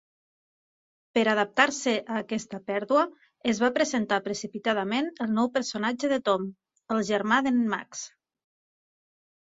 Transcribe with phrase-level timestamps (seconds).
[1.17, 3.03] Per adaptar-se a aquesta pèrdua,
[3.53, 6.49] es va presentar precipitadament el nou personatge de Tom,
[6.97, 8.05] el germà d'en Max.